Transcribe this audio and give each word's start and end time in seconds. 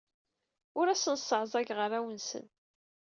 Ur 0.79 0.85
asent-sseɛẓageɣ 0.87 1.79
arraw-nsent. 1.85 2.51